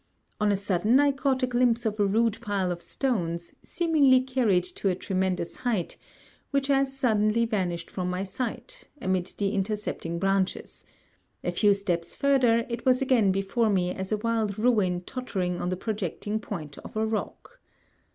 On 0.39 0.51
a 0.51 0.55
sudden, 0.55 0.99
I 0.99 1.11
caught 1.11 1.43
a 1.43 1.45
glimpse 1.45 1.85
of 1.85 1.99
a 1.99 2.05
rude 2.07 2.41
pile 2.41 2.71
of 2.71 2.81
stones, 2.81 3.53
seemingly 3.61 4.19
carried 4.23 4.63
to 4.63 4.89
a 4.89 4.95
tremendous 4.95 5.57
height, 5.57 5.95
which 6.49 6.71
as 6.71 6.97
suddenly 6.97 7.45
vanished 7.45 7.91
from 7.91 8.09
my 8.09 8.23
sight, 8.23 8.87
amidst 8.99 9.37
the 9.37 9.51
intercepting 9.53 10.17
branches; 10.17 10.85
a 11.43 11.51
few 11.51 11.75
steps 11.75 12.15
further, 12.15 12.65
it 12.67 12.83
was 12.83 13.03
again 13.03 13.31
before 13.31 13.69
me 13.69 13.91
as 13.93 14.11
a 14.11 14.17
wild 14.17 14.57
ruin 14.57 15.01
tottering 15.01 15.61
on 15.61 15.69
the 15.69 15.77
projecting 15.77 16.39
point 16.39 16.79
of 16.79 16.97
a 16.97 17.05
rock. 17.05 17.59